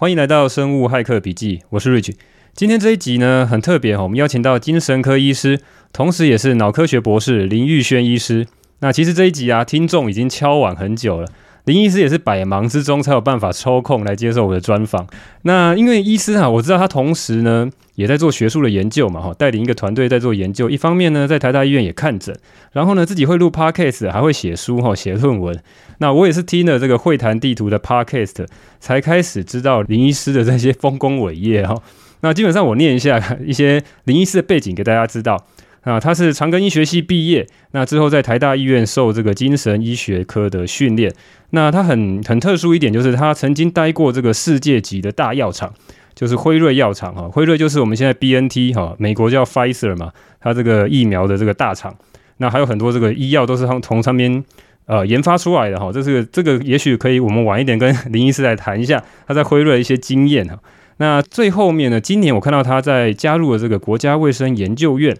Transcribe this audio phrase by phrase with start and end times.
[0.00, 2.14] 欢迎来到生物骇客笔记，我是 Rich。
[2.54, 5.60] 今天这一集呢很特别哈，我们邀请到精神科医师，
[5.92, 8.46] 同时也是脑科学博士林玉轩医师。
[8.78, 11.28] 那其实这一集啊，听众已经敲碗很久了。
[11.64, 15.06] 林医师也是百忙之中才有办法抽空来接受我的专访。
[15.42, 20.70] 那因为医师啊，我知道他同时呢也在做学术的研究嘛，哈，带领一个团队在做研究。
[20.70, 22.34] 一方面呢，在台大医院也看诊，
[22.72, 25.58] 然后呢自己会录 podcast，还会写书哈，写论文。
[25.98, 28.46] 那我也是听了这个会谈地图的 podcast，
[28.80, 31.76] 才开始知道林医师的这些丰功伟业哈。
[32.22, 35.46] 那基本上我念一下一些林医师的背景给大家知道。
[35.82, 41.10] 啊，他是长庚医学系毕业，那之后在台大医院受这个精神医学科的训练。
[41.50, 45.72] 那他很很特殊一点，就是他曾经待过这个世界级的大药厂，
[46.14, 47.26] 就是辉瑞药厂哈。
[47.28, 51.96] 辉瑞就是我们现在 BNT 哈，美国叫 Pfizer 嘛，它这个疫苗的这个大厂。
[52.36, 54.44] 那还有很多这个医药都是从从上面
[54.84, 55.90] 呃研发出来的哈。
[55.90, 60.58] 这是这个也许可以我们晚一点跟 林医师来谈一下他在辉瑞一些经验哈。
[60.98, 65.16] 那最后面呢，今年我看到他在加入了这个国家卫生研究院。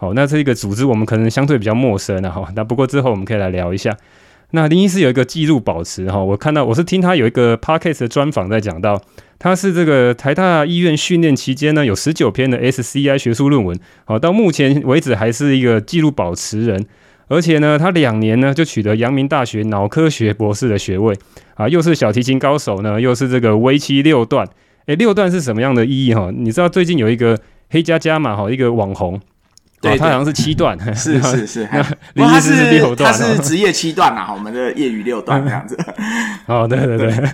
[0.00, 2.48] 好，那这一个组织我们可能相对比较陌生的哈。
[2.56, 3.94] 那不过之后我们可以来聊一下。
[4.52, 8.98] 那林医师有一个记录保持哈，我看到我是听他有一个 podcast 的专访在讲到，
[9.38, 16.86] 他是这个台大医院训练期间呢，有十九篇的 SCI 学术论文，好，到目前为止还是一个记录保持人。
[17.28, 21.14] 而且呢，他两年呢就取得阳明大学脑科学博士的学位
[21.56, 24.48] 啊，又是小提琴高手呢，又是这个围棋六段。
[24.86, 26.32] 诶，六段是什么样的意义哈？
[26.34, 29.20] 你知道最近有一个黑加加嘛哈，一个网红。
[29.80, 31.68] 对，他好像是七段，是 是是，
[32.14, 35.76] 林医师是六段，他是 职业七段啊，我们的业余六段这样子。
[36.46, 37.30] 哦，对对对。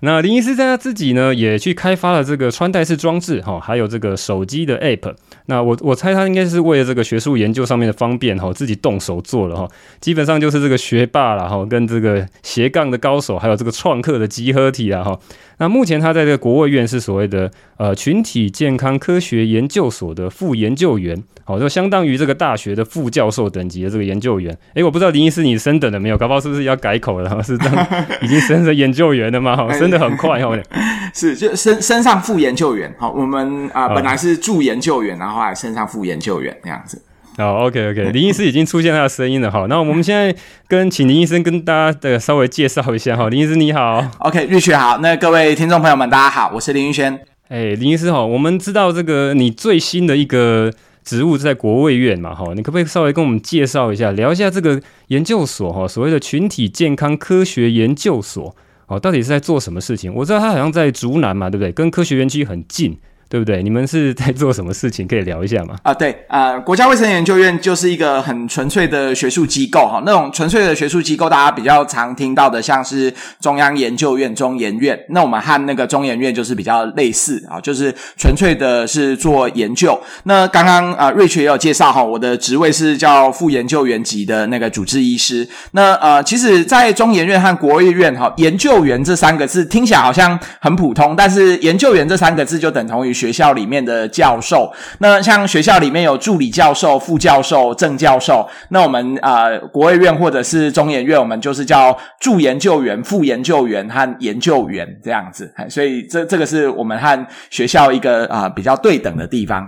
[0.00, 5.12] 那林医师在他自己呢，也去开发了这个穿戴式装置哈，还有这个手机的 App。
[5.46, 9.68] 那我我猜他应该是为了这个学术研究上面的方便哈，自己动手做了哈。
[10.00, 15.18] 基本上就是这个学霸了哈，跟这个斜杠的高手，还有这个创客的集合体啊哈。
[15.58, 24.56] 那目前他在这个国卫院是所谓的呃群体健康科学研究所的副研究员，好，就相当于这个大学的副教授等级的这个研究员。
[24.74, 26.18] 诶，我不知道林医师你升等了没有？
[26.18, 27.30] 搞不好是不是要改口了？
[27.42, 27.86] 是这样，
[28.20, 29.56] 已经升成研究员了吗？
[29.56, 30.58] 哈， 升的很快哦。
[31.14, 32.92] 是，就升升上副研究员。
[32.98, 37.00] 好，我们啊、呃、本来是助研究员，然后后来升上副研究员这样子。
[37.36, 39.48] 好，OK OK，林医师已经出现他的声音了。
[39.48, 40.34] 好，那我们现在
[40.66, 43.16] 跟请林医生跟大家的稍微介绍一下。
[43.16, 47.20] 好，林医师你好，OK，Rich 好，那各位听众朋友们大家好，我是林玉轩。
[47.48, 50.70] 哎，林医师好，我们知道这个你最新的一个
[51.02, 58.54] 职务在国卫院嘛，哈，你可不可以稍微跟我们介绍一下，聊一下这个研究所哈，所谓的群体健康科学研究所，
[58.86, 60.12] 哦，到底是在做什么事情？
[60.12, 61.72] 我知道他好像在竹南嘛，对不对？
[61.72, 62.94] 跟科学园区很近。
[63.28, 63.62] 对不对？
[63.62, 65.06] 你们是在做什么事情？
[65.06, 65.76] 可以聊一下吗？
[65.82, 70.02] 啊，对，呃，国家卫生研究院就是一个很纯粹的学术机构哈。
[70.06, 74.98] 那种纯粹的学术机构，大家比较常听到的，像是中央研究院、中研院。
[75.10, 80.00] 那我们和那个中研院就是比较类似啊，就是纯粹的是做研究。
[80.22, 85.46] 那刚刚啊，Rich 也有介绍哈，我的职位是叫副研究员级的那个主治医师。
[85.72, 93.17] 那呃，其实，在中研院和国卫院哈，研究员这三个字听起来好像很普通，但是研究员这三个字就等同于。
[93.18, 105.52] 学校里面的教授，那像学校里面有助理教授、副教授、正教授，那我们呃国卫院或者是中研院，我们就是叫助研究员、副研究员和研究员这样子。
[105.68, 109.66] 所以这这个是我们和学校一个啊、比较对等的地方。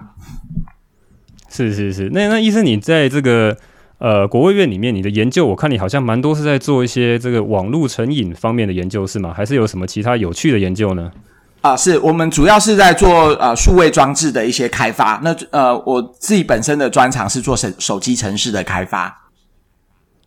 [1.48, 3.56] 是是是，那那医生，你在这个
[3.98, 9.34] 呃国卫院里面，你的研究，我看你好像蛮多是在做一些这个网络成瘾方面的研究，是吗？
[9.36, 11.10] 还是有什么其他有趣的研究呢？
[11.60, 15.20] 啊，是我们主要是在做呃数位装置的一些开发。
[15.22, 19.16] 那呃，我自己本身的专长是做手手机程式的开发。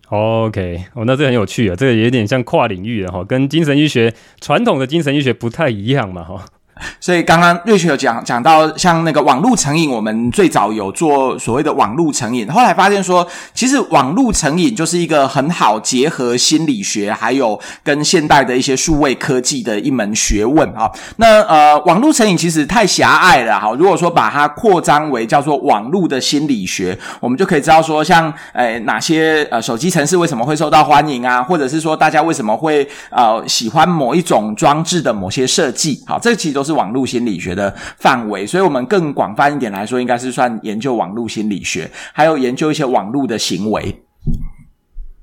[0.09, 6.45] OK，哦，那这很有趣啊，这个有点像跨领域的哈，跟精神医学传统的精神医学不太一样嘛哈。
[6.99, 20.89] 所以刚刚瑞雪有讲讲到，像那个网络成瘾，我们最早有做所谓的网络成瘾，后来发现说，其实网络成瘾就是一个很好结合心理学，还有跟现代的一些数位科技的一门学问啊。
[21.17, 23.73] 那呃，网络成瘾其实太狭隘了哈。
[23.77, 36.73] 如果说把它扩张为叫做网络的心理学，我们就可以知道说，像呃哪些呃手机程式为什么会受到欢迎啊，或者是说大家为什么会呃喜欢某一种装置的某些设计，好，这其实都是。
[36.73, 44.01] 是网络心理学的范围，所以我们更广泛一点来说，应该是算研究网络心理学，还有研究一些网络的行为。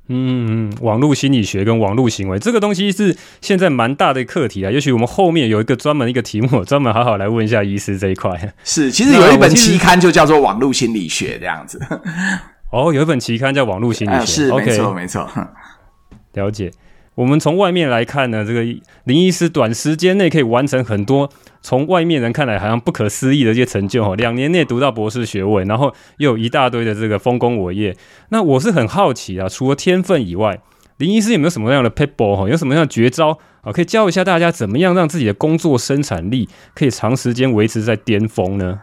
[0.09, 4.71] 嗯，网络心理学跟网络行为这个东西是现在蛮大的课题啊。
[4.71, 8.55] 也许我们后面有一个专门一个题目，专门好好来问一下医师这一块。
[8.63, 11.81] 是，其实有一本期刊就叫做《网络心理学》这样子。
[12.71, 15.29] 哦，有一本期刊叫《网络心理学》，呃、是，okay, 没错，没错。
[16.35, 16.71] 了解。
[17.21, 18.63] 我们从外面来看呢，这个
[19.05, 21.31] 林医师短时间内可以完成很多
[21.61, 27.95] 从外面人看来好像不可思议的一些成就哈，两年内读到博士学位，然后又有一大堆的这个丰功伟业。
[28.31, 30.61] 那我是很好奇啊，除了天分以外，
[30.97, 38.81] 林医师有没有什么样的撇步哈，有什么样的绝招啊，可以教一下大家怎么样让自己的工作生产力可以长时间维持在巅峰呢？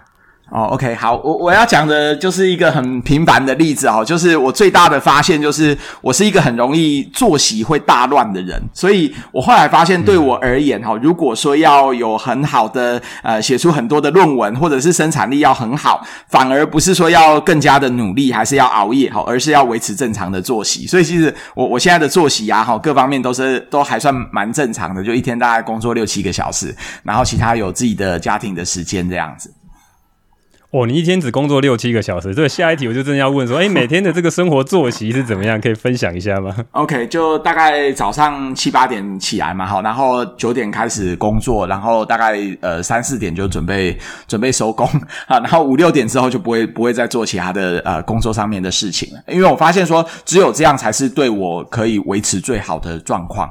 [0.49, 20.87] 哦，OK，好，我我要讲的就是一个很平凡的例子哦，就是我最大的发现就是我是一个很容易作息会大乱的人，所以我后来发现对我而言哈，如果说要有很好的呃写出很多的论文，或者是生产力要很好，反而不是说要更加的努力，还是要熬夜哈，而是要维持正常的作息。
[20.87, 26.73] 所以其实我我现在的作息啊哈，各方面都是都还算蛮正常的，就一天大概工作六七个小时，
[27.03, 29.53] 然后其他有自己的家庭的时间这样子。
[30.71, 35.59] 哦，你一天只工作六七个小时，这个下一题我就真的要问说，哎，每天的这个生活作息是怎么样？
[35.61, 36.53] 可以分享一下吗？
[36.71, 43.97] OK，就大概早上七八点起来嘛，好，然后九点开始工作，然后大概呃三四点就准备
[44.27, 44.85] 准备收工
[45.27, 53.49] 啊，然后五六点之后就不会不会再做其他的呃工作上面的事情了，因为我发现说只有这样才是对我可以维持最好的状况。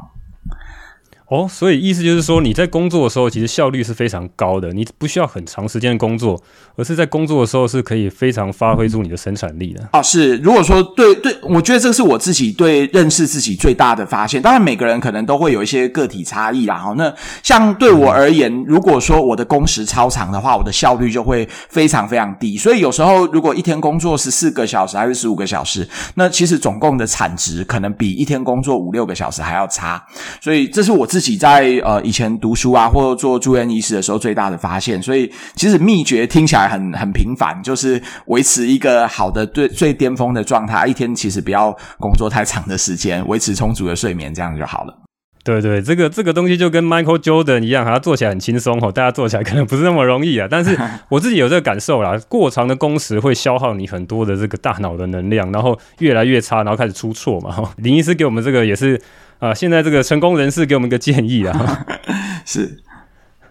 [1.29, 4.73] 哦，所以意思就是说，你在工作的时候，其实效率是非常高的。
[4.73, 6.41] 你不需要很长时间的工作，
[6.77, 9.89] 而是在工作的时候是可以非常发挥出你的生产力的。
[9.93, 10.37] 哦，是。
[10.37, 14.41] 如果说对对，我觉得这是我自己对认识自己最大的发现。
[14.41, 16.77] 当然，每个人可能都会有一些个体差异啦。
[16.77, 17.13] 哈，那
[17.43, 22.57] 像对我而言，如果说我的工时超长的话，我的效率就会非常非常低。
[22.57, 30.01] 所以有时候，如果一天工作十四个小时还是十五个小时，那其实总共的产值可能比一天工作五六个小时还要差。
[30.41, 31.05] 所以这是我。
[31.16, 35.01] 自己在呃以前读书啊，或者做住院医师的时候，最大的发现。
[35.03, 40.87] 所以其实秘诀听起来很很平凡，就是维持一个好的最最巅峰的状态。
[40.87, 44.95] 一天其实不要工作太长的时间，维持充足的睡眠，这样就好了。
[45.45, 50.49] 对对，这个这个东西就跟 Michael Jordan 一样，他做起来很轻松哦，大家做起来可能不是那么容易啊。
[50.51, 50.77] 但是
[51.09, 57.55] 我自己有这个感受啦， 过长的工时会消耗你很多的这个大脑的能量，然后越来越差，然后开始出错嘛。
[57.77, 59.01] 林医师给我们这个也是。
[59.39, 61.87] 啊，现在这个成功人士给我们个建议啊，
[62.45, 62.83] 是。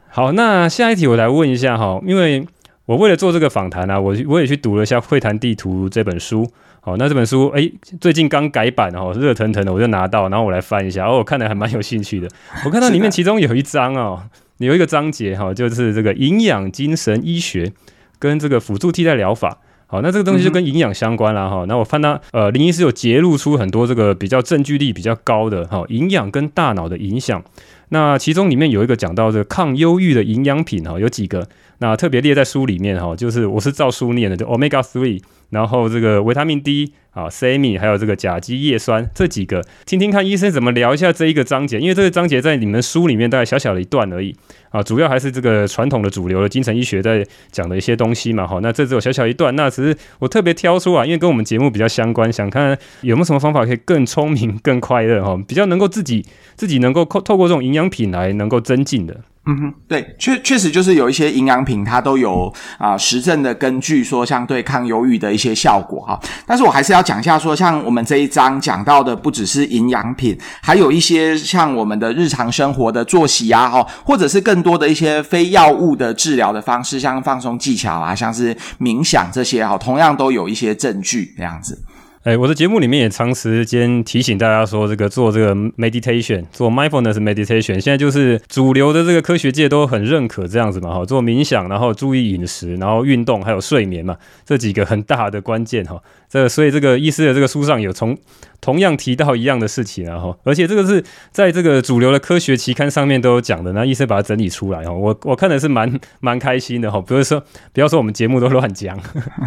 [0.10, 2.48] 好，那下一题我来问一下哈，因为
[2.86, 6.50] 我为了做这个访谈啊，我我也去读了一下《会谈地图》这本书。
[6.82, 12.30] 好，那这本书哎，最近刚改版哦，热腾腾的，我就拿到，然后我来翻一下，哦，我看的还蛮有兴趣的。
[12.64, 14.24] 我看到里面其中有一章哦，
[14.60, 17.72] 有一个章节哈，就是这个营养精神医学
[18.18, 19.58] 跟这个辅助替代疗法。
[19.96, 21.64] 好，那这个东西就跟营养相关啦哈。
[21.70, 27.42] 那、嗯、我翻到呃，林医师有揭露出很多这个比较证据力比较高的哈，营养跟大脑的影响。
[27.90, 31.48] 那其中里面有一个讲到这个抗忧郁的营养品哈，有几个，
[31.80, 36.94] 那特别列在书里面哈，就是我是照书念的，就 Omega Three，然后这个维他命 D。
[37.16, 44.36] 啊，Semi 还有这个甲基叶酸这几个，听听看医生怎么聊一下这一个章节，因为这个章节在你们书里面大概小小的一段而已
[44.70, 56.26] 啊，主要还是这个传统的主流的精神医学在讲的一些东西嘛，哈，那这只有小小一段，那只是我特别挑出啊，因为跟我们节目比较相关，想看有没有什么方法可以更聪明、更快乐哈，比较能够自己
[56.58, 59.22] 自己能够透透过这种营养品来能够增进的。
[59.48, 66.20] 嗯哼，对，确确实就是有一些营养品，它都有啊、实证的根据，说像对抗忧郁的一些效果哈。
[66.48, 81.80] 但是我还是要讲一下，说像我们这一章讲到的，不只是营养品，还有一些像我们的日常生活的作息啊，哈，或者是更多的一些非药物的治疗的方式，像放松技巧啊，像是冥想这些哈，同样都有一些证据这样子。
[82.26, 96.02] 哎，我的节目里面也长时间提醒大家说，这个做这个 meditation，做 mindfulness meditation，现在就是主流的这个科学界都很认可这样子嘛，哈，做冥想，然后注意饮食，然后运动，还有睡眠嘛，这几个很大的关键哈。
[96.28, 98.18] 这、所以这个医师的这个书上有从。
[98.66, 107.40] 同样提到一样的事情，然后，而且这个是在这个主流的科学期刊上面都有讲的，那医生把它整理出来，哈，我我看的是蛮蛮开心的，哈，不是说
[107.72, 109.00] 不要说我们节目都乱讲，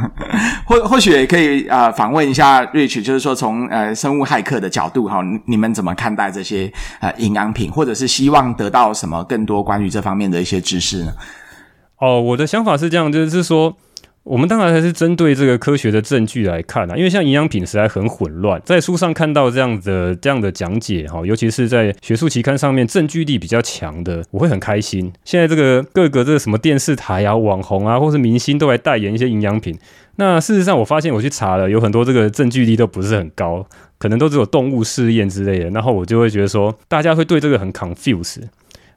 [0.65, 11.13] 或或许也可以啊，访问一下 Rich，就是说从呃生物骇客的角度，哈，你们怎么看待这些呃营养品，或者是希望得到什么更多关于这方面的一些知识呢？
[11.99, 13.77] 哦，我的想法是这样，就是说。
[14.29, 25.11] 我们当然还是针对这个科学的证据来看啊，因为像营养品实在很混乱，在书上看到这样的这样的讲解哈，尤其是在学术期刊上面证据力比较强的，我会很开心。
[25.25, 29.75] 现在这个各个这个什么电视台啊、网红啊，或是明星都来代言一些营养品，
[30.17, 33.67] 那事实上我发现我去查了，有很多这个证据力都不是很高，
[33.97, 38.43] 可能都只有动物试验之类的，然后我就会觉得说，大家会对这个很 confuse。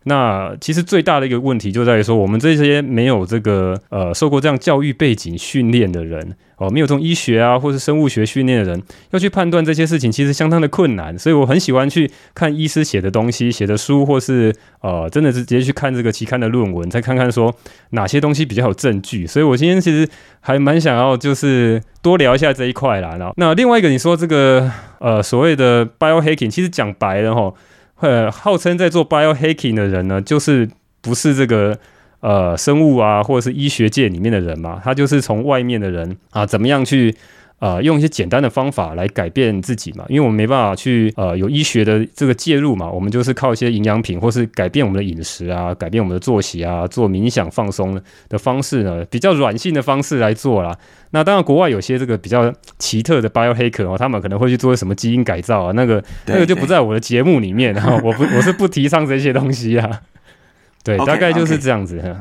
[0.03, 8.81] 那其实最大的一个问题就在于说，我们这些没有这个呃受过这样教育背景训练的人哦，没有这种医学啊或是生物学训练的人，
[9.11, 11.17] 要去判断这些事情，其实相当的困难。
[11.19, 17.53] 所以我很喜欢去看医师写的东西、写的书，或是呃，真的是直接去看这个期刊的论文，再看看说
[17.91, 19.27] 哪些东西比较有证据。
[19.27, 23.17] 所以我今天其实还蛮想要就是多聊一下这一块啦。
[23.19, 27.53] 然后那另外一个你说这个呃所谓的 biohacking，其实讲白了齁。
[28.01, 30.69] 呃，号称在做 biohacking 的人呢，就是
[31.01, 31.77] 不是这个
[32.19, 37.15] 呃生物啊，或者是医学界里面的人嘛，他就是从外面的人啊，怎么样去。
[37.61, 50.75] 呃，用一些简单的方法来改变自己嘛，因为我们没办法去呃有医学的这个介入嘛，我们就是靠一些营养品，或是改变我们的饮食啊，改变我们的作息啊，做冥想放松的方式呢，比较软性的方式来做啦。
[51.11, 60.01] 那当然，国外有些这个比较奇特的 biohacker 哦，他们可能会去做什么基因改造啊，那个那个就不在我的节目里面，然后我不我是不提倡这些东西啊。
[60.83, 61.99] 对，okay, 大概就是这样子。
[61.99, 62.15] Okay.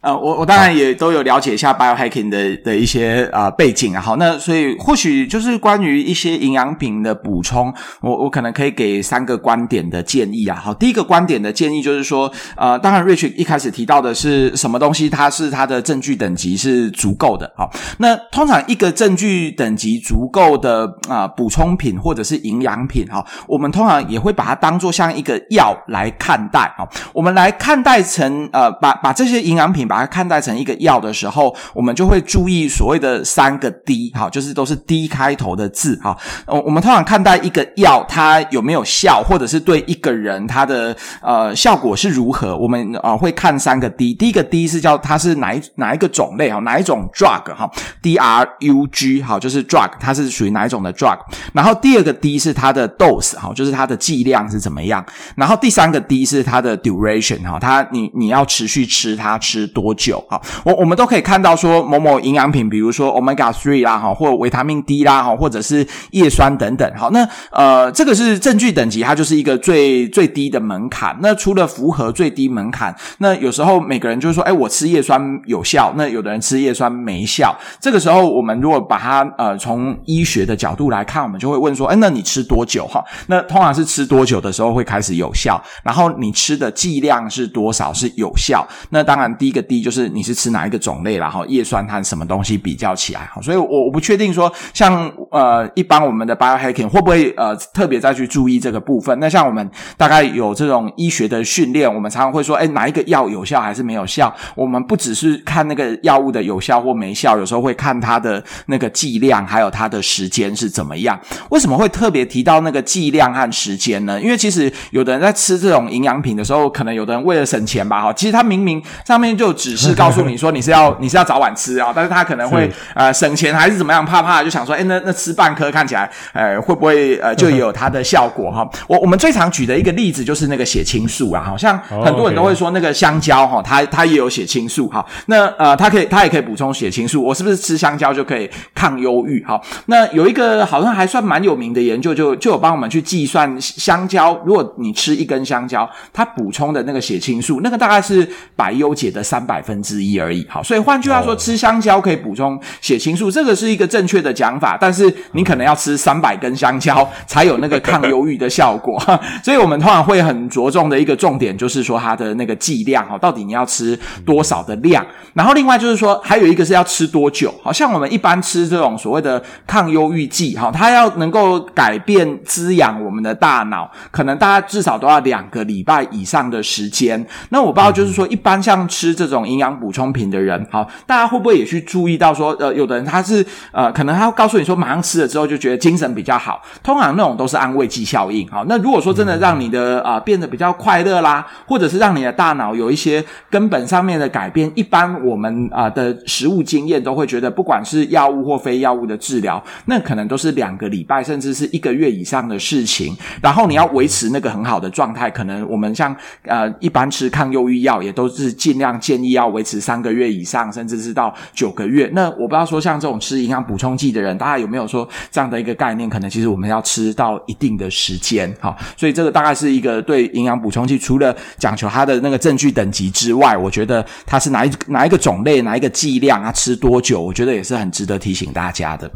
[0.00, 29.89] 呃，我我当然也都有了解一下 biohacking 的的一些啊、呃、背景啊，好，那所以或许就是关于一些营养品的补充，我我可能可以给三个观点的建议啊，好，第一个观点的建议就是说，呃，当然 Rich 一开始提到的是什么东西，它是它的证据等级是足够的，好，那通常一个证据等级足够的啊、补充品或者是营养品，哈，我们通常也会把它当做像一个药来看待，好，我们来看待成呃把把这些营养品。
[29.90, 36.16] 把它看待成一个药的时候，我们就会注意所谓的三个 D，哈，就是都是 D 开头的字，哈。
[36.46, 44.14] 我我们通常看待一个药它有没有效，或者是对一个人它的呃效果是如何，我们呃会看三个 D。
[44.14, 47.68] 第一个 D 是叫它是哪一哪一个种类哈，哪一种 drug 哈
[48.00, 51.18] ，D R U G 哈，就是 drug，它是属于哪一种的 drug。
[51.52, 55.04] 然后第二个 D 是它的 dose 哈，就是它的剂量是怎么样。
[55.34, 59.79] 然后第三个 D 是它的 duration 哈，它你你要持续吃它吃多。
[59.80, 60.22] 多久？
[60.28, 66.92] 哈，我我们都可以看到说某某营养品，比如说 Omega Three 啦，哈，或者维他命 D 啦，哈，或者是叶酸等等。
[66.96, 71.16] 好，那呃，这个是证据等级，它就是一个最最低的门槛。
[71.22, 77.56] 那除了符合最低门槛，那有时候每个人就是说，哎，我吃叶酸有效，那有的人吃叶酸没效。
[77.80, 82.86] 这个时候，我们如果把它呃从医学的角度来看，我们就会问说，哎，那你吃多久？
[82.86, 85.60] 哈，那通常是吃多久的时候会开始有效？
[85.82, 88.66] 然后你吃的剂量是多少是有效？
[88.90, 89.60] 那当然第一个。
[89.70, 99.16] 第一就是你是吃哪一个种类，然后叶酸和什么东西比较起来，好，所以我我不确定说像呃一般我们的 biohacking 会不会呃特别再去注意这个部分。
[99.20, 104.34] 那像我们大概有这种医学的训练，我们常常会说，哎，哪一个药有效还是没有效？
[104.56, 111.16] 我们不只是看那个药物的有效或没效，有时候会看它的那个剂量，还有它的时间是怎么样。
[111.50, 114.20] 为什么会特别提到那个剂量和时间呢？
[114.20, 119.54] 因为其实有的人在吃这种营养品的时候，可能有的人为了省钱吧，哈，其实他明明上面就。
[119.60, 128.66] 只是告诉你说你是要你是要早晚吃啊，但是他可能会呃省钱还是怎么样，怕怕就想说，哎，那那吃半颗看起来呃会不会呃就有它的效果哈？
[128.88, 139.44] 我我们最常举的一个例子就是那个血清素啊，好像很多人都会说那个香蕉哈，它它也有血清素哈，那呃它可以它也可以补充血清素，我是不是吃香蕉就可以抗忧郁？
[139.44, 148.26] 哈，那有一个好像还算蛮有名的研究，就就有帮我们去计算香蕉，如果你吃一根香蕉，它补充的那个血清素，那个大概是
[148.56, 149.40] 百优解的三。
[149.50, 154.78] 百分之一而已，好，所以换句话说，吃香蕉可以补充血清素，这个是一个正确的讲法。
[154.80, 158.96] 但是你可能要吃三百根香蕉才有那个抗忧郁的效果，
[159.42, 165.04] 所以我们通常会很着重的一个重点就是说它的那个剂量，哈，到底你要吃多少的量？
[165.34, 167.52] 然后另外就是说，还有一个是要吃多久？
[167.60, 177.26] 好像我们一般吃这种所谓的抗忧郁剂，哈，它要能够改变滋养我们的大脑，可能大家至少都要两个礼拜以上的时间。
[177.48, 179.39] 那我不知道，就是说一般像吃这种。
[179.46, 209.30] 营养补充品的人，好，大家会不会也去注意到说，呃，有的人他是呃，可能他告诉你说，马上吃了之后就觉得精神比较好，通常那种都是安慰剂效应，好，那如果说真的让你的啊、变得比较快乐啦，或者是让你的大脑有一些根本上面的改变，一般我们啊、的食物经验都会觉得，不管是药物或非药物的治疗，那可能都是两个礼拜甚至是一个月以上的事情，然后你要维持那个很好的状态，可能我们像呃一般吃抗忧郁药也都是尽量建议。
[209.30, 212.10] 要维持三个月以上，甚至是到九个月。
[212.12, 216.10] 那我不知道说，像这种吃营养补充剂的人，大家有没有说这样的一个概念？
[216.10, 229.08] 可能其实我们要吃到一定的时间，好，所以这个大概是一个对营养补充剂，除了讲求它的那个证据等级之外，我觉得它是哪一哪一个种类、哪一个剂量，啊吃多久，我觉得也是很值得提醒大家的。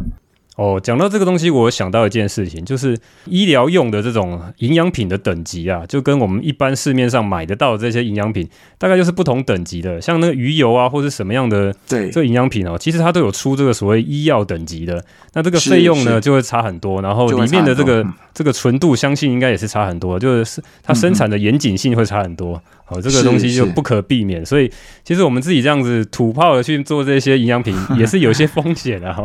[0.56, 2.96] 哦，讲到这个东西，我想到一件事情，就是
[3.26, 10.00] 医疗用的这种营养品的等级啊，就跟我们一般市面上买得到的这些营养品，大概就是不同等级的。
[10.00, 15.04] 像那个鱼油啊，或者什么样的对这个营养品哦，其实它都有出这个所谓医药等级的。
[15.32, 17.02] 那这个费用呢，就会差很多。
[17.02, 22.62] 然后里面的这个这个纯度，相信应该也是差很多，就是它生产的严谨性会差很多。
[22.86, 24.44] 好、这个东西就不可避免。
[24.44, 24.70] 所以，
[25.02, 29.24] 其实我们自己这样子土炮的去做这些营养品， 也是有些风险的哈。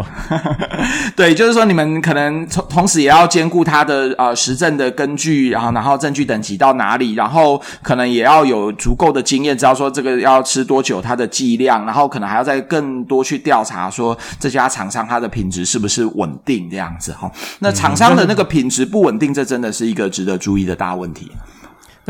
[1.16, 17.30] 对，就是说你们可能同同时也要兼顾它的呃实证的根据，然后然后证据等级到哪里，然后可能也要有足够的经验，知道说这个要吃多久，它的剂量，然后可能还要再更多去调查说这家厂商它的品质是不是稳定这样子哈。
[17.60, 21.30] 那厂商的那个品质不稳定，这真的是一个值得注意的大问题。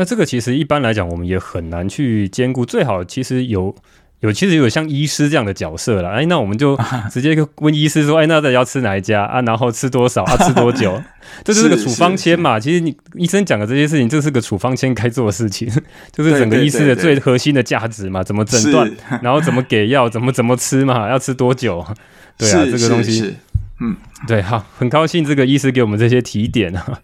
[0.00, 3.76] 那这个其实一般来讲，我们也很难去兼顾，最好其实有。
[4.20, 6.10] 有，其实有像医师这样的角色啦。
[6.10, 6.78] 哎，那我们就
[7.10, 9.40] 直接问医师说，哎，那到底要吃哪一家啊？
[9.42, 10.36] 然后吃多少啊？
[10.36, 11.02] 吃多久？
[11.42, 12.60] 这就是个处方签嘛。
[12.60, 15.66] 其实你医生讲的这些事情，这是个处方签该做的事情，
[16.12, 18.22] 就是整个医师的最核心的价值嘛。
[18.22, 18.90] 怎么诊断，
[19.22, 21.08] 然后怎么给药，怎么怎么吃嘛？
[21.08, 21.82] 要吃多久？
[22.36, 23.36] 对啊，这个东西，
[23.80, 27.00] 嗯，对，好，很高兴这个医师给我们这些提点啊。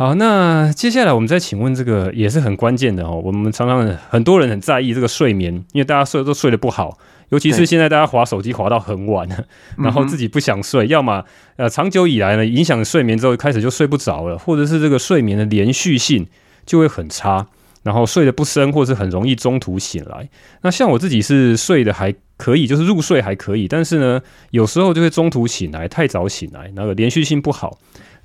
[0.00, 3.20] 好，那接下来我们再请问这个也是很关键的哦。
[3.22, 6.96] 我们常常很多人很在意这个睡眠，因为大家睡都睡得不好，
[7.28, 9.28] 尤其是现在大家划手机划到很晚，
[9.76, 11.22] 然后自己不想睡，要么
[11.56, 16.26] 呃长久以来呢影响睡眠之后开始就睡不着了，或者是这个睡眠的连续性
[16.64, 17.46] 就会很差，
[17.82, 20.30] 然后睡得不深，或是很容易中途醒来。
[20.62, 27.76] 那像我自己是睡得还可以，就是入睡还可以，但是呢有时候就会中途醒来，太早醒来，那个连续性不好。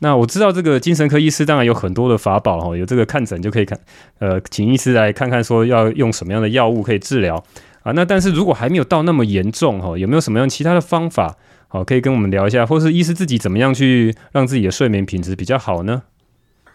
[0.06, 3.76] 那我知道这个精神科医师当然有很多的法宝哈，有这个看诊就可以看，
[4.20, 7.44] 呃，请医师来看看说要用什么样的药物可以治疗
[7.82, 7.92] 啊。
[7.94, 11.36] 那但是如果还没有到那么严重哈，有没有什么样其他的方法
[11.68, 16.04] 好可以跟我们聊一下，或是医师自己怎么样去让自己的睡眠品质比较好呢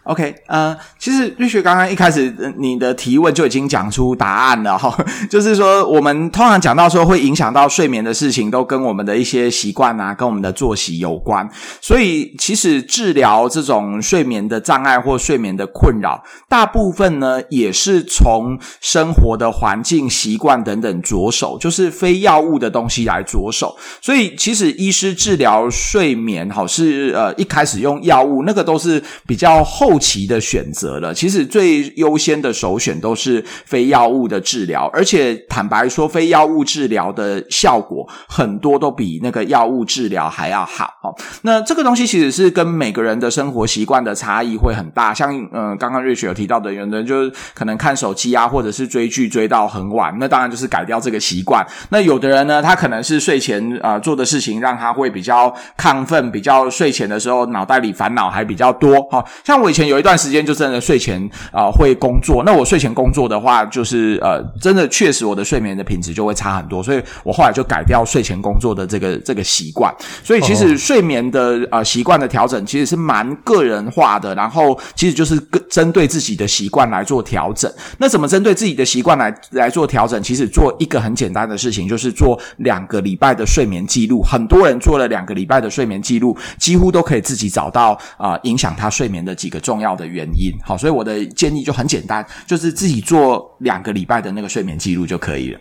[0.03, 4.97] ？OK，呃，其实瑞雪刚刚一开始你的提问就已经讲出答案了哈，
[5.29, 11.47] 就是说我们通常讲到说会影响到睡眠的事情，都跟我们的一些习惯啊，跟我们的作息有关。
[11.79, 23.77] 所以其实治疗这种睡眠的障碍或睡眠的困扰，大部分呢也是从生活的环境、习惯等等着手，就是非药物的东西来着手。
[24.01, 29.91] 所以其实医师治疗睡眠，好是呃一开始用药物，那个都是比较后。
[30.01, 41.15] 后期的选择了，其实最优先的首选都是非药物的治疗，而且坦白说，非药物治疗的效果很多都比那个药物治疗还要好。
[41.43, 51.63] 那这个东西其实是跟每个人的生活习惯的差异会很大，像嗯，刚刚瑞雪有提到的，有人就是可能看手机啊，或者是追剧追到很晚，那当然就是改掉这个习惯。
[51.89, 59.07] 那有的人呢，他可能是睡前啊、做的事情让他会比较亢奋，比较睡前的时候脑袋里烦恼还比较多。
[59.11, 59.80] 好像我以前。
[59.87, 69.93] 有一段时间就真的睡前啊、会工作，那我睡前工作的话，就是呃真的确实我的睡眠的品质就会差很多，所以我后来就改掉睡前工作的这个这个习惯。
[70.23, 75.39] 所以其实睡眠的呃习惯的调整其实是蛮个人化的，然后其实就是
[75.69, 77.71] 针对自己的习惯来做调整。
[77.97, 80.21] 那怎么针对自己的习惯来来做调整？
[80.21, 84.21] 其实做一个很简单的事情，就是做两个礼拜的睡眠记录。
[84.23, 95.59] 很多人做了两个礼拜的睡眠记录，几乎都可以自己找到啊、影响他睡眠的几个重要的原因，好，所以我的建议就很简单，就是自己做两个礼拜的那个睡眠记录就可以了。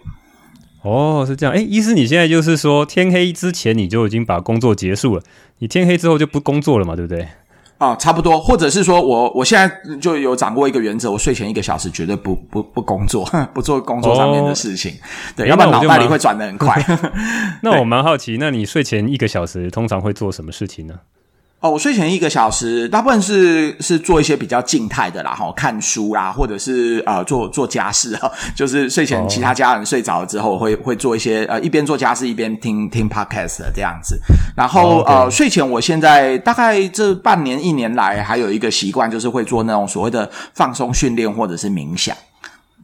[0.83, 5.23] 哦，是这样，诶，医师，你现在就是说天黑之前你就已经把工作结束了，
[5.59, 7.29] 你天黑之后就不工作了嘛，对不对？
[7.77, 15.05] 啊、哦，差不多，或者是说我我现在就有掌握一个原则，我睡前一个小时绝对不不不工作， 不做工作上面的事情，哦、
[15.37, 16.83] 对，要不然脑袋里会转的很快。
[17.63, 20.95] 那我 蛮好奇，那你睡前一个小时通常会做什么事情呢？
[21.61, 34.19] 哦，我睡前一个小时，大部分是是做一些比较静态的啦，哈，看书啦，或者是呃做做家事哈， 就是睡前其他家人睡着了之后，会会做一些呃一边做家事一边听听 podcast 的这样子。
[34.57, 42.17] 然后、呃睡前，我现在大概这半年一年来，还有一个习惯，就是会做那种所谓的放松训练或者是冥想。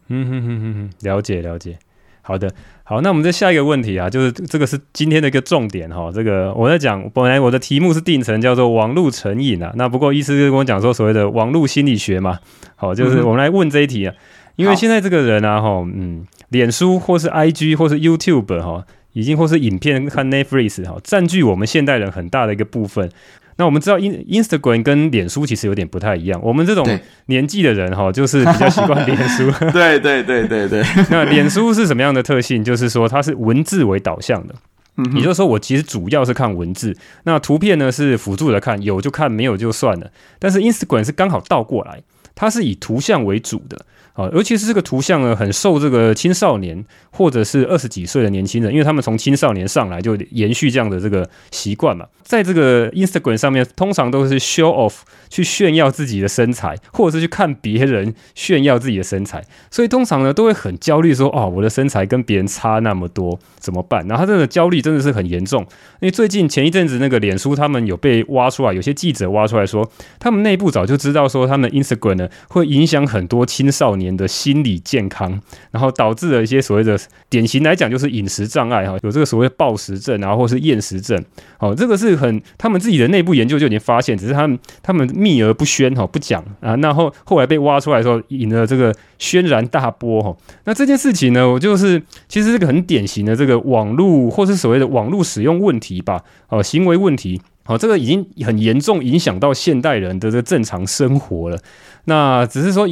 [0.09, 1.79] 嗯哼哼哼哼，了解了解。
[2.21, 2.53] 好的，
[2.89, 6.09] 好，那我们再下一个问题啊，就是这个是今天的一个重点哈。
[6.15, 12.39] 这个我在讲，本来我的题目是定成叫做网络成瘾啊，那不过医师跟我讲说所谓的网络心理学嘛，
[12.77, 14.15] 好，就是我们来问这一题啊，
[14.55, 23.11] 因为现在这个人啊，哈，嗯，脸书或是 IG 或是 YouTube 哈，已经或是影片看 Netflix 哈，占据我们现代人很大的一个部分。
[23.59, 26.39] 那我们知道，In Instagram 跟脸书其实有点不太一样。
[26.43, 26.87] 我们这种
[27.27, 29.51] 年纪的人哈，就是比较习惯脸书。
[29.73, 30.85] 对对对对对。
[31.11, 32.63] 那脸书是什么样的特性？
[32.63, 34.55] 就是说它是文字为导向的。
[34.99, 40.11] 嗯，也就是说，我其实主要是看文字，那图片呢是辅助的看，有就看，没有就算了。
[40.39, 42.03] 但是 Instagram 是刚好倒过来，
[42.35, 43.85] 它是以图像为主的。
[44.17, 52.07] 啊，尤其是这个图像呢，很受这个青少年或者是二十几岁的年轻人，因为他们从青少年上来就延续这样的这个习惯嘛。
[52.23, 54.95] 在这个 Instagram 上面，通常都是 show off
[55.29, 64.05] 去炫耀自己的身材，或者是去看别人炫耀自己的身材，所以通常呢都会很焦虑，说哦，我的身材跟别人差那么多，怎么办？
[64.09, 65.61] 然后他这个焦虑真的是很严重，
[66.01, 74.06] 因为最近前一阵子那个脸书他们有被挖出来，有些记者挖出来说，他们内部早就知道说他们 Instagram 呢会影响很多青少年。
[74.15, 75.41] 的心理健康，
[75.71, 76.99] 然后导致了一些所谓的
[77.31, 81.25] 典型来讲就是饮食障碍哈，有这个所谓暴食症，然后或是厌食症，
[81.57, 90.37] 好，这个是很他们自己的内部研究就已经发现，只是他们他们秘而不宣哈，不讲啊，那后后来被挖出来的时候，引了这个轩然大波哈。
[90.65, 101.59] 那这件事情呢，我就是其实是个很典型的这个网络或是所谓的网络使用问题吧，哦，行为问题，好，这个已经很严重影响到现代人的这个正常生活了。
[102.05, 102.89] 那只是说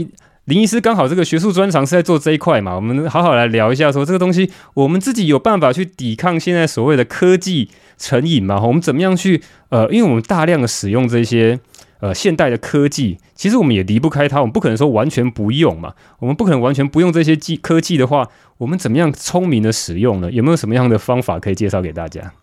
[0.47, 8.61] 林医师刚好这个学术专长是在做这一块嘛，我们好好来聊一下，说这个东西我们自己有办法去抵抗现在所谓的科技成瘾嘛？
[8.61, 11.59] 我们怎么样去呃，因为我们大量的使用这些
[12.01, 18.29] 呃现代的科技，其实我们也离不开它，我们不可能说完全不用嘛，我们不可能完全不用这些技科技的话，
[18.59, 20.31] 我们怎么样聪明的使用呢？
[20.31, 22.35] 有没有什么样的方法可以介绍给大家？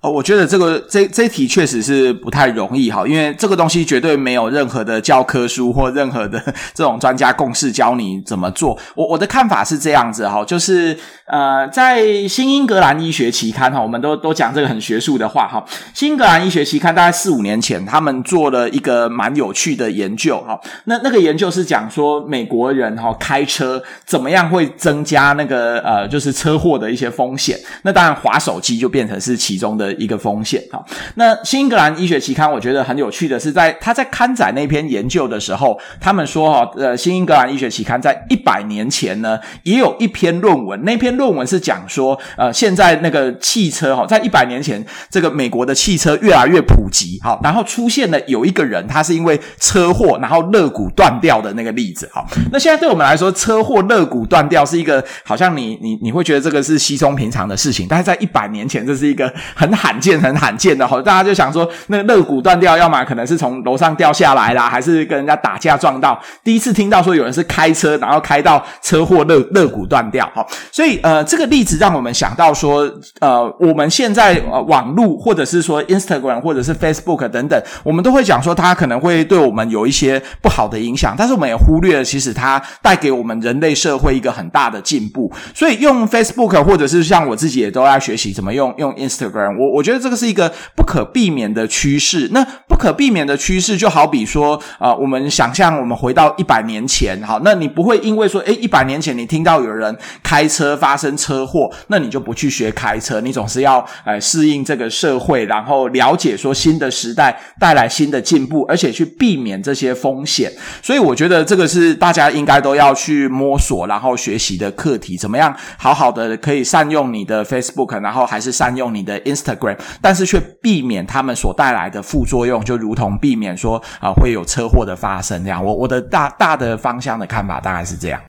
[0.00, 6.40] 哦，我觉得这个这这题确实是不太容易哈，因为这个东西绝对没有任何的教科书或任何的
[6.72, 8.78] 这种专家共识教你怎么做。
[8.94, 20.56] 我我的看法是这样子哈，就是呃，在《新英格兰医学期刊》哈，我们都都讲这个很学术的话哈，《新英格兰医学期刊》大概四五年前，他们做了一个蛮有趣的研究哈。
[20.84, 27.58] 那那个研究是讲说美国人哈开车怎么样会增加那个呃就是车祸的一些风险。
[27.82, 29.87] 那当然滑手机就变成是其中的。
[29.94, 59.77] 一个风险哈，那新英格兰医学期刊我觉得很有趣的是，在他在刊载那篇研究的时候，他们说哈，呃，新英格兰医学期刊在一百年前呢，也有一篇论文，那篇论文是讲说，呃，现在那个汽车哈，在一百年前，这个美国的汽车越来越普及，好，然后出现了有一个人，他是因为车祸然后肋骨断掉的那个例子，好，那现在对我们来说，车祸肋骨断掉是一个好像你你你会觉得这个是稀松平常的事情，但是在一百年前，这是一个很。
[59.78, 66.20] 罕见很罕见的哈，大家就想说，那个肋骨断掉，要么可能是从楼上掉下来啦，还是跟人家打架撞到。
[66.42, 70.44] 第一次听到说有人是开车，然后开到车祸肋肋骨断掉哈。
[70.72, 85.32] 所以呃，这个例子让我们想到说，呃，我们现在网络或者是说 Instagram 或者是 Facebook 等等，我们都会讲说它可能会对我们有一些不好的影响，但是我们也忽略了其实它带给我们人类社会一个很大的进步。
[85.54, 89.67] 所以用 Facebook 或者是像我自己也都在学习怎么用用 Instagram，我。
[89.68, 92.28] 我觉得这个是一个不可避免的趋势。
[92.32, 103.20] 那不可避免的趋势，就好比说，啊、呃，我们想象我们回到一百年前，好，那你不会因为说，诶，一百年前你听到有人开车发生车祸，那你就不去学开车？
[103.20, 110.52] 你总是要呃适应这个社会，然后了解说新的时代带来新的进步，而且去避免这些风险。
[110.82, 115.16] 所以我觉得这个是大家应该都要去摸索，然后学习的课题。
[115.16, 119.57] 怎么样好好的可以善用你的 Facebook，然后还是善用你的 Instagram。
[120.00, 125.64] 但是却避免他们所带来的副作用，就如同避免说啊、呃、会有车祸的发生这样。
[125.64, 128.20] 我我的大大的方向的看法大概是这样。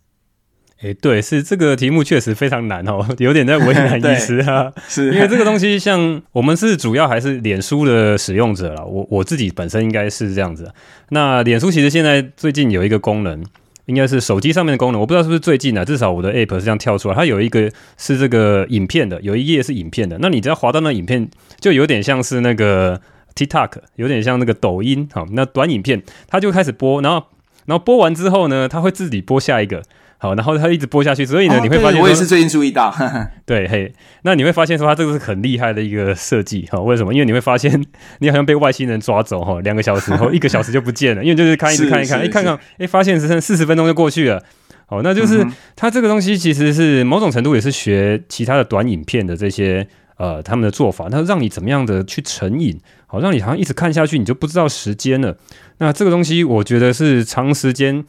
[0.81, 4.71] 诶，对，是这个题目确实非常难哦， 有点在为难意思啊。
[4.87, 10.71] 是因为这个东西，像我们是主要还是脸书的使用者了，我我自己本身应该是这样子。
[11.09, 13.43] 那脸书其实现在最近有一个功能。
[13.89, 20.19] 应该是手机上面的功能，我不知道是不是最近啊，至少我的 App 是这样跳出来，它有一个是这个影片的，有一页是影片的。
[20.21, 21.27] 那你只要滑到那影片，
[21.59, 23.01] 就有点像是那个
[23.33, 27.25] TikTok，有点像那个抖音，好，那短影片它就开始播，然后
[27.65, 29.81] 然后播完之后呢，它会自己播下一个。
[30.21, 32.93] 好，然后它一直播下去，所以呢，哦、你会发现，我也是最近注意到，
[33.47, 33.89] 对，嘿，
[34.23, 37.13] 那你会发现说，它这个是很厉害的一个设计，哈，为什么？
[37.13, 37.81] 因为你会发现，
[38.19, 44.43] 你好像被外星人抓走，哈，两个小时后， 一个小时就不见了，因为就是看，一直看一看，哎，看看，哎，发现只剩四十分钟就过去了，
[44.87, 52.77] 好，那就是、嗯、它这个东西其实是某种程度也是学其他的短影片的这些呃他们的做法，那让你怎么样的去成瘾，
[53.07, 55.37] 好，让你好像一直看下去，你就不知道时间了。
[55.77, 58.03] 那这个东西，我觉得是长时间。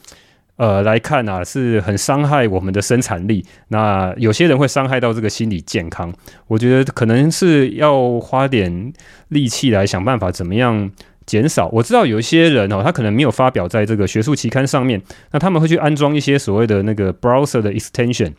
[0.60, 3.42] 呃，来看啊，是很伤害我们的生产力。
[3.68, 6.12] 那有些人会伤害到这个心理健康。
[6.48, 8.92] 我觉得可能是要花点
[9.28, 10.90] 力气来想办法，怎么样
[11.24, 11.70] 减少。
[11.72, 18.34] 我知道有一些人哦，他可能没有发表在这个学术期刊上面，那他们会去安装一些所谓的那个 browser 的 extension。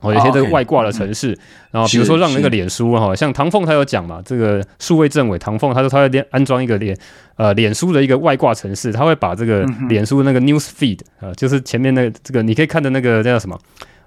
[0.00, 1.38] 哦，有些这个外挂的城市，哦
[1.72, 6.96] 然后比如说让那个脸书哈，像唐凤他有讲嘛，这个数位政委唐凤，他说他要安装一个脸
[7.36, 13.58] 呃脸书的一个外挂城市，他会把这个脸书那个 news feed 啊、呃，就是前面那个这个你可以看的那个叫什么？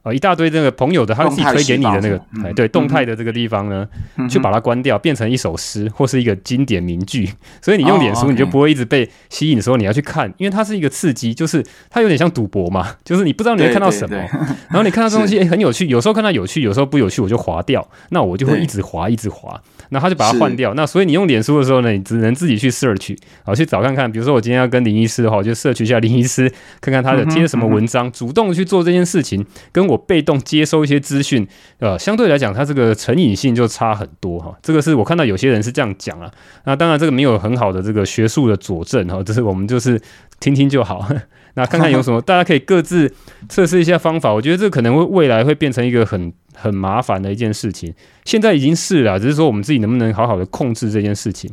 [0.03, 3.87] 呃，一大堆那个朋友的，他自己推给你的那个，对，动态的这个地方呢，
[4.27, 7.29] 去、嗯、把它关掉，变成一首诗或是一个经典名句。
[7.61, 14.17] 所以你用脸书，你就不会一直被吸引，的时候你要去看，因为它是一个刺激，就是它有点像赌博嘛， 就是你不知道你会看到什么，
[14.69, 19.61] 然后你看到这东西，哎，很有趣，有时候看到有趣，有时候不有趣，我就划掉，那我就会一直划，一直滑。
[19.93, 20.73] 那他就把它换掉。
[20.73, 24.09] 那所以你用脸书的时候呢，你只能自己去 search，好去找看看。
[24.11, 31.45] 比如说我今天要跟林医师的话，我就 search 一下林医师，看看他的贴什么文章，主动去做这件事情，跟我被动接收一些资讯，
[31.79, 34.57] 呃，相对来讲，它这个成瘾性就差很多哈。
[34.63, 36.31] 这个是我看到有些人是这样讲啊。
[36.63, 40.01] 那当然这个没有很好的这个学术的佐证哈，这是我们就是
[40.39, 41.05] 听听就好。
[41.55, 43.13] 那看看有什么， 大家可以各自
[43.49, 44.33] 测试一下方法。
[44.33, 47.93] 我觉得这可能会未来会变成一个很很麻烦的一件事情，
[48.25, 51.51] 现在已经是了，只是说我们自己能不能好好的控制这件事情。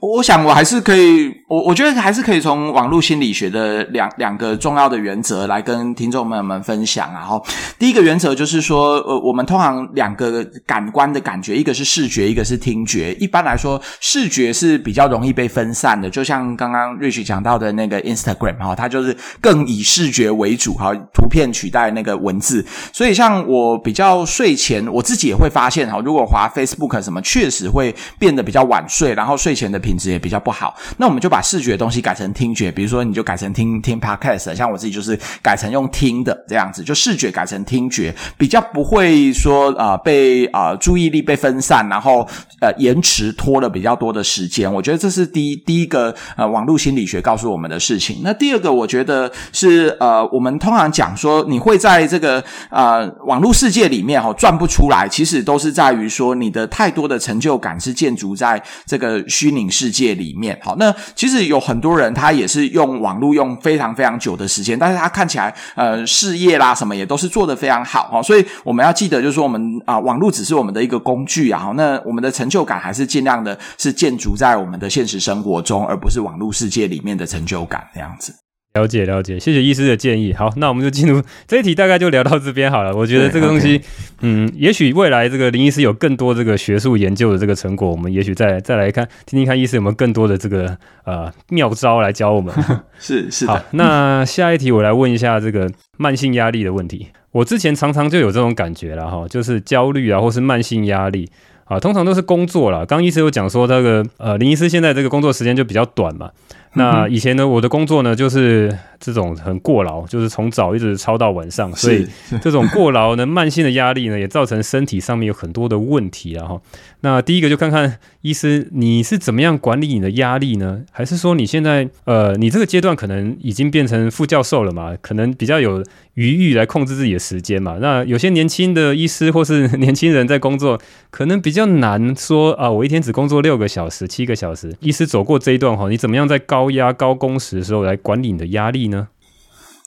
[0.00, 7.12] 我想，我还是可以，我我觉得还是可以从网络心理学的两两个重要的原则来跟听众朋友们分享。
[7.12, 7.44] 然后，
[7.78, 13.14] 第一个原则就是说，呃，我们通常两个感官的感觉，一个是视觉，一个是听觉。
[13.14, 22.64] 一般来说，视觉是比较容易被分散的，就像刚刚 Rich 讲到的那个 Instagram 哈，它就是更以视觉为主，哈，图片取代那个文字。
[22.92, 42.26] 所以，像我比较睡前，我自己也会发现哈，如果滑 Facebook 什么，确实会变得比较晚睡，然后睡前的品质也比较不好，那我们就把视觉东西改成听觉，比如说你就改成听听 podcast，像我自己就是改成用听的这样子，就视觉改成听觉，比较不会说啊、被啊、注意力被分散，然后
[42.60, 44.72] 呃延迟拖了比较多的时间。
[44.72, 48.20] 我觉得这是第一第一个呃网络心理学告诉我们的事情。
[48.22, 68.08] 那第二个我觉得是呃我们通常讲说你会在这个呃网络世界里面哈、哦、转不出来，其实都是在于说你的太多的成就感是建筑在这个虚虚拟世界里面，好，那其实有很多人他也是用网络用非常非常久的时间，但是他看起来呃事业啦什么也都是做得非常好。
[68.08, 78.43] 哈，所以我们要记得就是说我们啊、网络只是我们的一个工具啊，那我们的成就感还是尽量的是建筑在我们的现实生活中，而不是网络世界里面的成就感这样子。
[78.74, 80.34] 了解了解，谢谢医师的建议。
[80.34, 82.92] 好，那我们就进入这一题，大概就聊到这边好了。
[82.92, 83.84] 我觉得这个东西，okay.
[84.22, 92.52] 嗯，也许未来这个林医师有更多这个学术研究的这个成果，我们也许再再来看，听听看医师有没有更多的这个呃妙招来教我们。
[92.98, 93.52] 是是的。
[93.52, 97.06] 好，那下一题我来问一下这个慢性压力的问题。
[97.30, 101.30] 我之前常常就有这种感觉了哈，就是焦虑啊，或是慢性压力
[101.66, 102.84] 啊，通常都是工作啦。
[102.84, 106.28] 刚医师有讲说这个呃，林医师现在这个工作时间就比较短嘛。
[106.74, 112.06] 那以前呢，我的工作呢就是这种很过劳，就是从早一直操到晚上，所以
[112.42, 116.60] 这种过劳呢，慢性的压力呢，也造成身体上面有很多的问题，然后。
[117.04, 120.80] 那第一个就看看医师，你是怎么样管理你的压力呢？
[120.90, 124.96] 还是说你现在呃，你这个阶段可能已经变成副教授了嘛？
[125.02, 127.76] 可能比较有余裕来控制自己的时间嘛？
[127.78, 132.70] 那有些年轻的医师或是 年轻人在工作，可能比较难说啊。
[132.70, 134.74] 我一天只工作六个小时、七个小时。
[134.80, 139.08] 医师走过这一段哈，你怎么样在高压、高工时的时候来管理你的压力呢？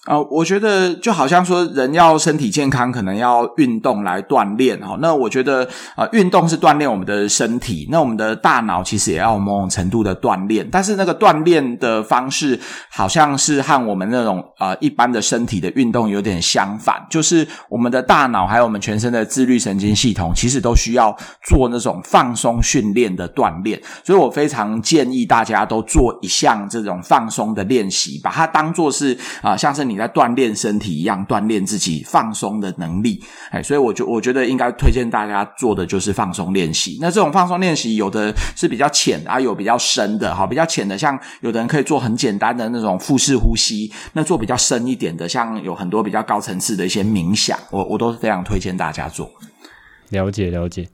[0.07, 4.97] 啊、我觉得就好像说，人要身体健康，可能要运动来锻炼哈。
[5.01, 10.65] 那我觉得啊、运动是锻炼我们的身体，那我们的大脑其实也要某种程度的锻炼。
[10.71, 12.57] 但是那个锻炼的方式，
[12.89, 23.77] 好像是和我们那种啊、呃、一般的身体的运动有点相反，就是我们的大脑还有我们全身的自律神经系统，其实都需要做那种放松训练的锻炼。
[24.05, 29.96] 所以我非常建议大家都做一项这种放松的练习，把它当做是啊、像是你。
[29.97, 33.21] 在锻炼身体一样，锻炼自己放松的能力。
[33.49, 36.97] 哎，所以我觉我觉得应该推荐大家做的就是放松练习。
[37.01, 40.33] 那这种放松练习，有的是比较浅啊，有比较深的。
[40.35, 43.91] 哈，比较浅的，像有的人可以做很简单的那种腹式呼吸。
[44.13, 49.31] 那做比较深一点的，像有很多比较高层次的一些冥想，我我都是非常推荐大家做。
[50.09, 50.87] 了解了解。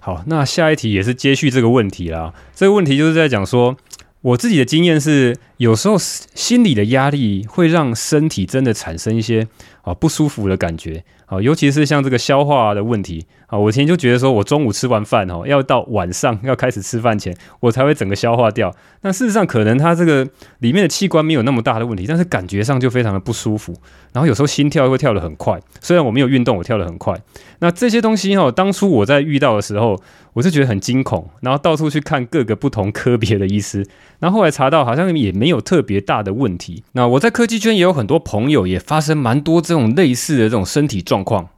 [0.00, 2.32] 好，那下一题也是接续这个问题啦。
[2.54, 3.76] 这个问题就是在讲说。
[4.20, 9.46] 我自己的经验是，有时候心理的压力会让身体真的产生一些
[9.82, 13.58] 啊不舒服的感觉啊，尤其是像这个消化的问题啊。
[13.58, 18.74] 我以前就觉得说，我中午吃完饭哦，要到晚上要开始吃饭前，我才会整个消化掉。
[19.02, 20.26] 那事实上，可能它这个
[20.60, 23.74] 里面的器官没有那么大的问题，但是感觉上就非常的不舒服。
[24.12, 27.14] 然后有时候心跳会跳得很快，虽然我没有运动，我跳得很快。
[27.60, 30.00] 那这些东西哈，当初我在遇到的时候，
[30.32, 33.86] 我就觉得很惊恐，然后到处去看各个不同科别的医师。
[34.18, 36.82] 然后后来查到，好像也没有特别大的问题。
[36.92, 41.48] 那我在科技圈也有很多朋友，也发生蛮多这种类似的这种身体状况。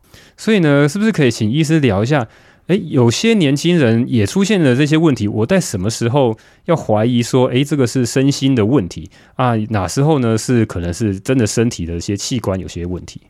[0.41, 2.27] 所以呢，是不是可以请医师聊一下？
[2.69, 9.55] 诶，有些年轻人也出现了这些问题，我在什么时候要怀疑说，诶，这个是身心的问题啊？
[9.69, 10.39] 哪时候呢？
[10.39, 13.21] 是可能是真的身体的一些器官有些问题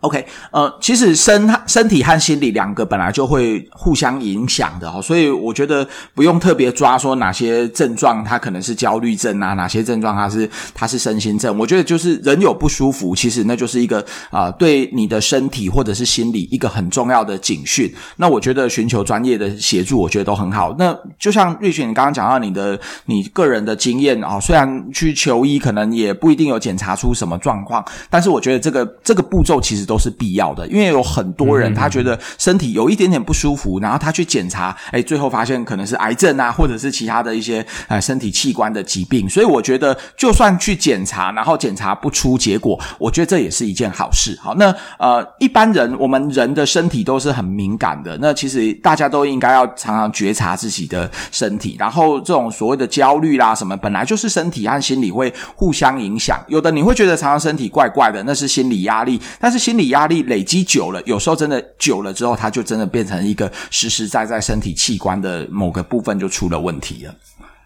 [0.00, 11.56] ？OK，呃，其实身身体和心理两个本来就会互相影响的哦，所以我觉得不用特别抓说哪些症状它可能是焦虑症啊，哪些症状它是它是身心症。
[11.58, 17.92] 我觉得就是人有不舒服，其实那就是一个啊、对你的身体或者是心理一个很重要的警讯。
[18.16, 20.74] 那我觉得寻求专业的协助，我觉得都很好。
[20.78, 39.28] 那就像瑞雪，你刚刚讲到你的你个人的经验啊、哦，虽然去求医可能也不一定有检查出什么状况，但是我觉得这个这个步骤其实都是必要的，因为有很多人他觉得身体有一点点不舒服，然后他去检查，哎，最后发现可能是癌症啊， 或者是其他的一些呃身体器官的疾病。
[39.28, 44.36] 所以我觉得，就算去检查，然后检查不出结果，我觉得这也是一件好事。
[44.42, 51.76] 好，那呃，一般人我们人的身体都是很敏感的，那其实大家都应该要常常觉察自己的身体。
[51.78, 56.42] 然后这种所谓的焦虑啦什么，本来就是身体和心理会互相影响。
[56.48, 67.14] 有的你会觉得常常身体怪怪的，那是心理压力，但是心心理压力累积久了，有时候真的久了之后，它就真的变成一个实实在在身体器官的某个部分就出了问题了。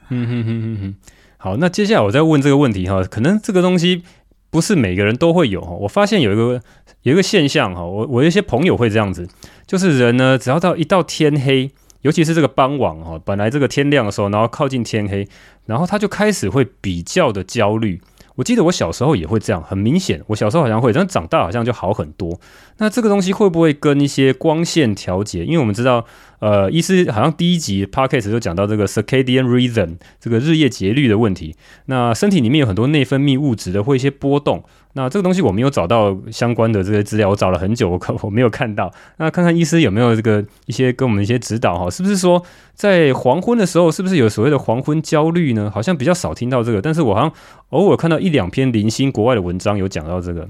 [0.08, 0.94] 嗯哼哼哼哼。
[1.36, 4.02] 好，那接下来我再问这个问题哈，可能这个东西
[4.50, 5.70] 不是每个人都会有哈。
[5.70, 6.60] 我发现有一个
[7.02, 9.28] 有一个现象哈，我我一些朋友会这样子，
[9.64, 11.70] 就是人呢，只要到一到天黑，
[12.02, 15.28] 尤其是这个傍晚哈，本来这个天亮的时候，然后靠近天黑，
[15.66, 18.00] 然后他就开始会比较的焦虑。
[18.40, 22.40] 我记得我小时候也会这样，很明显，我小时候好像会，但长大好像就好很多。
[22.78, 25.44] 那这个东西会不会跟一些光线调节？
[25.44, 26.06] 因为我们知道，
[26.40, 31.54] 呃，医师好像第一集 podcast 就讲到这个 circadian rhythm 这个日夜节律的问题。
[31.86, 34.64] 那身体里面有很多内分泌物质的，会一些波动。
[34.94, 38.90] 那这个东西我没有找到相关的这些资料，我找了很久，我可我没有看到。
[39.18, 41.90] 那看看医师有没有这个一些跟我们一些指导哈？
[41.90, 42.42] 是不是说
[42.74, 45.70] 在黄昏的时候，是不是有所谓的黄昏焦虑呢？
[45.72, 47.32] 好像比较少听到这个，但是我好像
[47.68, 50.48] 偶尔看到一两篇零星国外的文章有讲到这个。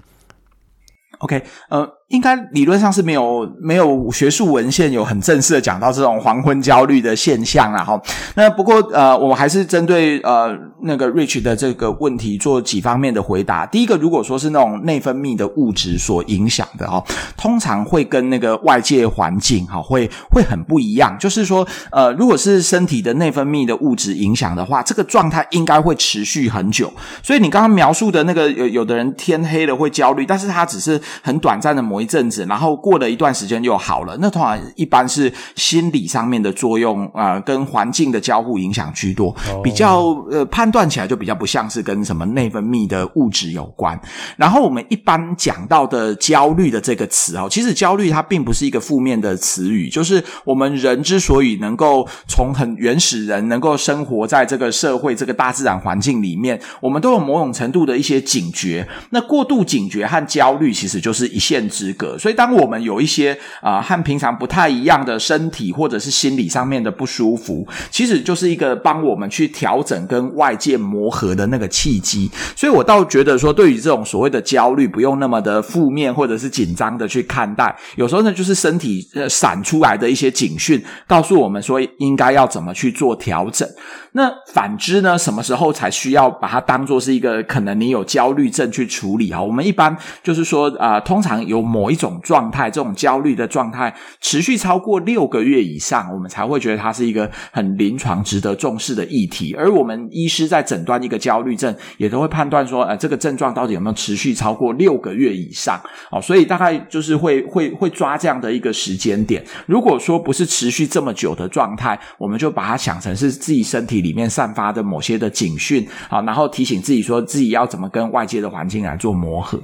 [1.19, 2.00] OK，呃。
[2.11, 8.01] 应该理论上是没有没有学术文献有很正式的讲到这种黄昏焦虑的现象啦哈。
[8.35, 13.65] 那不过呃，我还是针对呃那个 Rich 的这个问题做几方面的回答。
[13.65, 17.01] 第一个，如果说是那种内分泌的物质所影响的哈，
[17.37, 21.17] 通常会跟那个外界环境哈会会很不一样。
[21.17, 26.93] 就是说呃，如果是身体的内分泌的物质影响的话，这个状态应该会持续很久。
[27.23, 34.17] 所以你刚刚描述的那个有有的人天黑了会焦虑，但是他只是很短暂的模某一阵子，然后过了一段时间又好了。
[34.21, 43.99] 那通常一般是心理上面的作用啊、呃，跟环境的交互影响居多，比较呃判断起来就比较不像是跟什么内分泌的物质有关。
[44.39, 58.89] 然后我们一般讲到的焦虑的这个词哦，其实焦虑它并不是一个负面的词语，就是我们人之所以能够从很原始人能够生活在这个社会这个大自然环境里面，我们都有某种程度的一些警觉。
[59.11, 72.31] 那过度警觉和焦虑其实就是一线之所以，当我们有一些啊、和平常不太一样的身体或者是心理上面的不舒服，其实就是一个帮我们去调整跟外界磨合的那个契机。
[72.57, 77.75] 所以我倒觉得说，对于这种所谓的焦虑，不用那么的负面或者是紧张的去看待。
[77.97, 83.69] 有时候呢，就是身体呃闪出来的一些警讯，告诉我们说应该要怎么去做调整。
[84.13, 89.41] 那反之呢，什么时候才需要把它当做是一个可能你有焦虑症去处理啊？
[89.41, 92.11] 我们一般就是说啊、通常有某某一种。
[92.23, 99.55] 状态，这种焦虑的状态持续超过六个月以上，我们才会觉得它是一个很临床、值得重视的议题。
[99.55, 105.81] 而我们医师在诊断一个焦虑症，也都会判断说，呃，这个症状到底有没有持续超过六个月以上？
[106.11, 109.45] 哦，所以大概就是会会会抓这样的一个时间点。
[109.67, 119.61] 如果说不是持续这么久的状态，我们就把它想成是自己身体里面散发的某些的警讯，好，然后提醒自己说自己要怎么跟外界的环境来做磨合。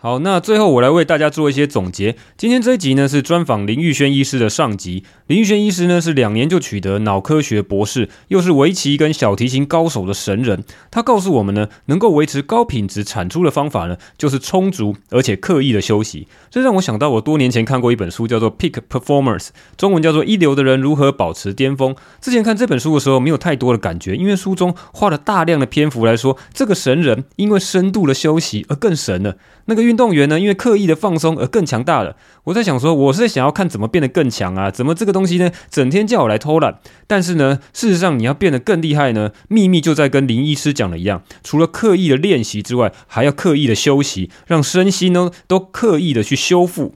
[0.00, 2.14] 好，那最后我来为大家做一些总结。
[2.36, 5.02] 今天这一集呢是专访林玉轩医师的上集。
[5.26, 10.62] 林玉轩医师呢是两年就取得脑科学博士，又是围棋跟小提琴高手的神人。
[10.92, 16.28] 他告诉我们呢，能够维持高品质产出的方法呢，就是充足而且刻意的休息。
[16.48, 21.92] 这让我想到我多年前看过一本书，叫做《Peak Performers》，中文叫做《一流的人如何保持巅峰》。
[22.20, 29.34] 之前看这本书的时候没有太多的感觉，因为书中花了大量的篇幅来说这个神人因为深度的休息而更神了。
[29.68, 32.16] 那个运动员呢，因为刻意的放松而更强大了。
[32.44, 34.70] 我在想说，我是想要看怎么变得更强啊？
[34.70, 36.78] 怎么这个东西呢，整天叫我来偷懒？
[37.06, 46.94] 但是呢，事实上你要变得更厉害呢，秘密就在跟林医师讲的一样，除了刻意的练习之外，还要刻意的休息，让身心呢都刻意的去修复。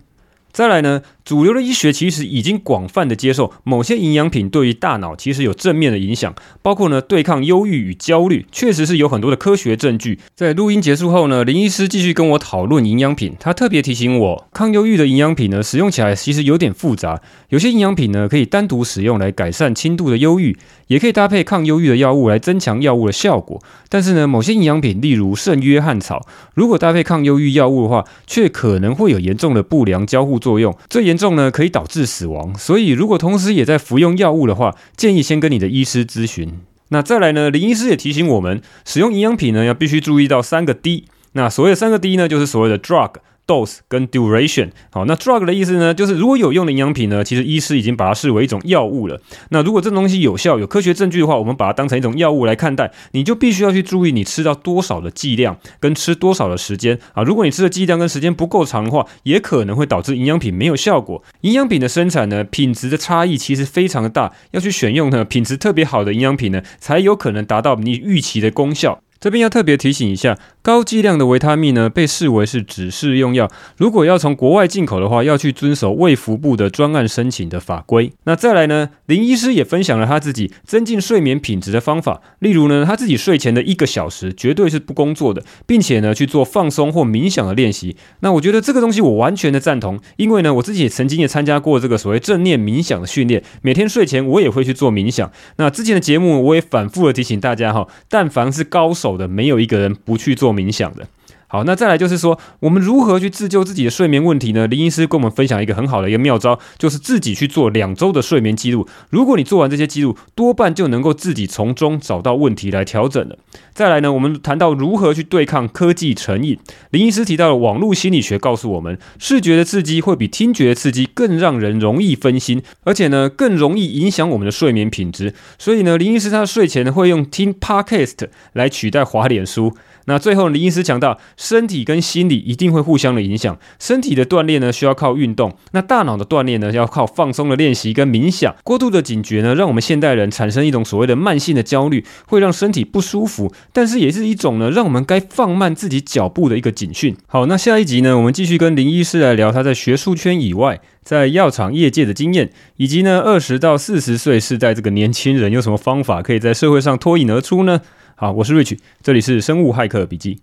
[0.50, 10.18] 再来呢，主流的医学其实已经广泛的接受某些营养品对于大脑其实有正面的影响，包括呢对抗忧郁与焦虑，确实是有很多的科学证据。
[10.34, 17.20] 在录音结束后呢，林医师继续跟我讨论营养品，他特别提醒我，抗忧郁的营养品呢使用起来其实有点复杂，
[17.50, 20.56] 有些营养品呢可以单独使用来改善轻度的忧郁，
[20.88, 23.62] 也可以搭配抗忧郁的药物来增强药物的效果。
[23.88, 32.54] 但是呢，某些营养品，例如圣约翰草，如果搭配抗忧郁药物的话，却可能会有严重的不良交互作用，最严严重呢可以导致死亡。
[32.58, 36.58] 所以，如果同时也在服用药物的话，建议先跟你的医师咨询。
[36.88, 41.04] 那再来呢，林医师也提醒我们，使用营养品呢要必须注意到三个 D。
[41.32, 43.16] 那所谓的三个 D 呢，就是所谓的 drug。
[43.47, 49.20] Dose 跟 duration，好，那 drug 的意思呢，就是如果有用的营养品呢，其实医师已经把它视为一种药物了。
[49.51, 57.22] 那如果这东西有效、有科学证据的话，我们把它当成一种药物来看待，你就必须要去注意你吃到多少的剂量，跟吃多少的时间啊。
[57.22, 61.22] 如果你吃的剂量跟时间不够长的话，也可能会导致营养品没有效果。
[61.40, 69.03] 营养品的生产呢，品质的差异其实非常的大，要去选用呢品质特别好的营养品呢，才有可能达到你预期的功效。
[69.22, 73.48] 这边要特别提醒一下，高剂量的维他命呢，被视为是指示用药。
[73.76, 78.12] 如果要从国外进口的话，要去遵守卫福部的专案申请的法规。
[78.24, 82.20] 那再来呢，林医师也分享了他自己增进睡眠品质的方法。
[82.40, 87.96] 例如呢，他自己睡前的一个小时绝对是不工作的，并且呢去做放松或冥想的练习。
[88.22, 95.30] 那我觉得这个东西我完全的赞同，因为呢我自己也曾经也参加过这个所谓正念冥想的训练，每天睡前我也会去做冥想。
[95.58, 99.11] 那之前的节目我也反复的提醒大家哈，但凡是高手。
[99.16, 101.06] 的没有一个人不去做冥想的。
[101.53, 104.66] 好，那再来就是说，我们如何去自救自己的睡眠问题呢？
[104.66, 108.88] 林医师跟我们分享一个很好的一个妙招，就是自己去做两周的睡眠记录。
[109.11, 113.36] 如果你做完这些记录，多半就能够自己从中找到问题来调整了。
[113.74, 116.59] 再来呢，我们谈到如何去对抗科技成瘾。
[116.88, 125.34] 林医师提到了网络心理学，告诉我们，视觉的刺激会比听觉的刺激更让人容易分心，而且呢，更容易影响我们的睡眠品质。
[125.59, 129.76] 所以呢，林医师他睡前呢会用听 Podcast 来取代滑脸书。
[130.07, 133.59] 那最后，林医师强调，身体跟心理一定会互相的影响。
[133.78, 138.55] 身体的锻炼呢，需要靠运动；那大脑的锻炼呢，要靠放松的练习跟冥想。
[138.64, 143.53] 过度的警觉呢，让我们现代人产生一种所谓的慢性的焦虑，会让身体不舒服。
[143.72, 147.16] 但是也是一种呢，让我们该放慢自己脚步的一个警讯。
[147.26, 157.80] 好，那下一集呢，我们继续跟林医师来聊他在学术圈以外，在药厂业界的经验，以及呢，二十到四十岁世代这个年轻人有什么方法可以在社会上脱颖而出呢？
[158.22, 160.40] 好，我是 Rich，这里是生物骇客笔记。